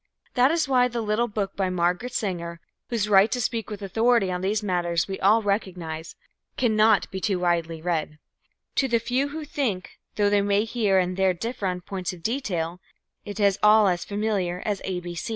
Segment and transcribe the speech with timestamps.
[0.33, 2.59] That is why the little book by Margaret Sanger,
[2.89, 6.15] whose right to speak with authority on these matters we all recognize,
[6.57, 8.17] cannot be too widely read.
[8.77, 12.23] To the few who think, though they may here and there differ on points of
[12.23, 12.81] detail,
[13.25, 15.03] it is all as familiar as A.